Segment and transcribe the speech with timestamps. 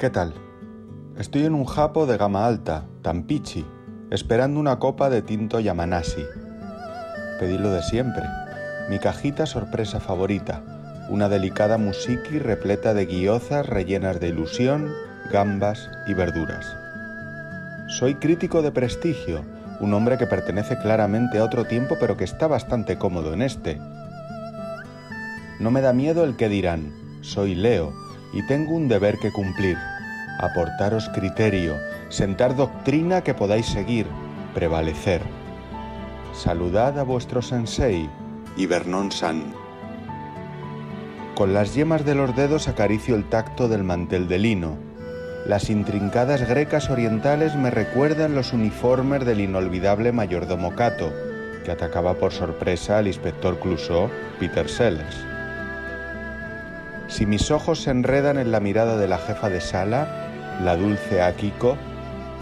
[0.00, 0.32] ¿Qué tal?
[1.18, 3.66] Estoy en un japo de gama alta, Tampichi,
[4.10, 6.24] esperando una copa de tinto Yamanasi.
[7.38, 8.22] Pedí de siempre,
[8.88, 10.62] mi cajita sorpresa favorita,
[11.10, 14.90] una delicada musiki repleta de guiozas rellenas de ilusión,
[15.30, 16.64] gambas y verduras.
[17.98, 19.42] Soy crítico de prestigio,
[19.80, 23.78] un hombre que pertenece claramente a otro tiempo pero que está bastante cómodo en este.
[25.60, 27.92] No me da miedo el que dirán, soy Leo
[28.32, 29.76] y tengo un deber que cumplir,
[30.40, 31.76] aportaros criterio,
[32.08, 34.06] sentar doctrina que podáis seguir,
[34.54, 35.20] prevalecer.
[36.32, 38.08] Saludad a vuestro sensei
[38.56, 39.52] y Vernon San.
[41.34, 44.76] Con las yemas de los dedos acaricio el tacto del mantel de lino.
[45.46, 51.12] Las intrincadas grecas orientales me recuerdan los uniformes del inolvidable mayordomo Cato,
[51.64, 55.16] que atacaba por sorpresa al inspector Clouseau, Peter Sellers.
[57.08, 60.29] Si mis ojos se enredan en la mirada de la jefa de sala,
[60.64, 61.76] la dulce Akiko,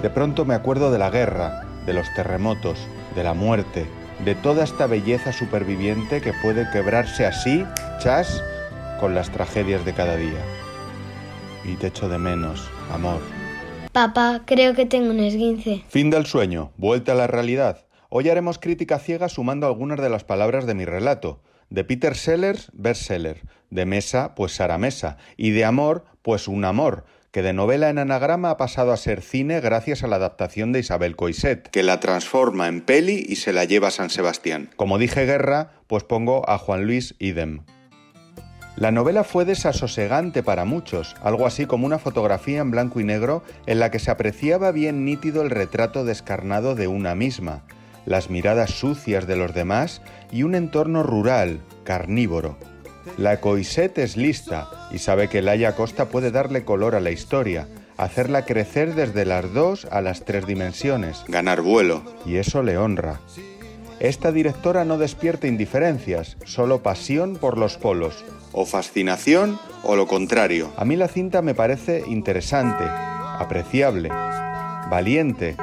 [0.03, 2.79] de pronto me acuerdo de la guerra, de los terremotos,
[3.15, 3.87] de la muerte,
[4.25, 7.65] de toda esta belleza superviviente que puede quebrarse así,
[8.01, 8.43] chas,
[9.01, 10.41] con las tragedias de cada día.
[11.65, 13.21] Y te echo de menos, amor.
[13.93, 15.85] Papá, creo que tengo un esguince.
[15.89, 17.87] Fin del sueño, vuelta a la realidad.
[18.09, 21.41] Hoy haremos crítica ciega sumando algunas de las palabras de mi relato.
[21.71, 23.43] De Peter Sellers, bestseller.
[23.71, 25.19] De mesa, pues Sara Mesa.
[25.37, 27.05] Y de amor, pues un amor
[27.39, 30.81] que de novela en anagrama ha pasado a ser cine gracias a la adaptación de
[30.81, 34.71] Isabel Coiset, que la transforma en peli y se la lleva a San Sebastián.
[34.75, 37.61] Como dije guerra, pues pongo a Juan Luis Idem.
[38.75, 43.45] La novela fue desasosegante para muchos, algo así como una fotografía en blanco y negro
[43.67, 47.63] en la que se apreciaba bien nítido el retrato descarnado de una misma,
[48.05, 52.59] las miradas sucias de los demás y un entorno rural, carnívoro.
[53.17, 57.69] La Coiset es lista y sabe que Laia Costa puede darle color a la historia,
[57.97, 63.21] hacerla crecer desde las dos a las tres dimensiones, ganar vuelo, y eso le honra.
[64.01, 70.71] Esta directora no despierta indiferencias, solo pasión por los polos, o fascinación o lo contrario.
[70.77, 74.11] A mí la cinta me parece interesante, apreciable,
[74.89, 75.57] valiente,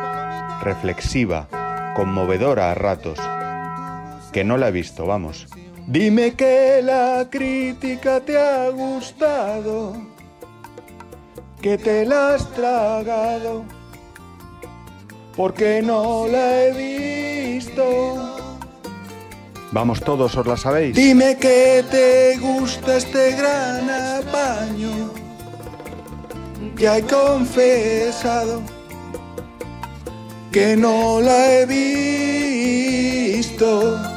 [0.61, 3.19] reflexiva, conmovedora a ratos.
[4.33, 5.47] Que no la he visto, vamos.
[5.87, 9.95] Dime que la crítica te ha gustado,
[11.61, 13.63] que te la has tragado,
[15.37, 16.71] porque no la he
[17.59, 18.35] visto.
[19.71, 20.95] Vamos todos, os la sabéis.
[20.95, 25.11] Dime que te gusta este gran apaño,
[26.77, 28.63] ya he confesado
[30.51, 31.65] que no la he
[33.35, 34.14] visto.